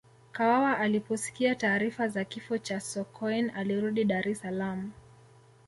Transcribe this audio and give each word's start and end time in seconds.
kawawa 0.31 0.77
aliposikia 0.77 1.55
taarifa 1.55 2.07
za 2.07 2.25
kifo 2.25 2.57
cha 2.57 2.79
sokoine 2.79 3.49
alirudi 3.51 4.03
dar 4.05 4.27
es 4.29 4.39
Salaam 4.39 4.91